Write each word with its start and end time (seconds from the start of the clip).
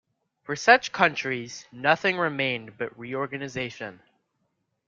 For 0.43 0.55
such 0.55 0.91
countries 0.91 1.67
nothing 1.71 2.17
remained 2.17 2.75
but 2.75 2.97
reorganization. 2.97 3.99